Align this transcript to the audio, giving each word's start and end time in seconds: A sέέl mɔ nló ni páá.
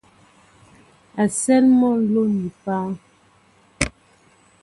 A 1.21 1.23
sέέl 1.39 1.65
mɔ 1.79 1.89
nló 2.01 2.23
ni 2.37 2.49
páá. 2.63 2.85